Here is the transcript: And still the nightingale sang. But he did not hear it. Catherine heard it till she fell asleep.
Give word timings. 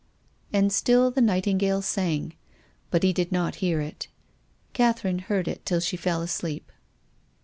And 0.51 0.73
still 0.73 1.11
the 1.11 1.21
nightingale 1.21 1.83
sang. 1.83 2.33
But 2.89 3.03
he 3.03 3.13
did 3.13 3.31
not 3.31 3.57
hear 3.61 3.81
it. 3.81 4.07
Catherine 4.73 5.19
heard 5.19 5.47
it 5.47 5.63
till 5.63 5.79
she 5.79 5.95
fell 5.95 6.23
asleep. 6.23 6.71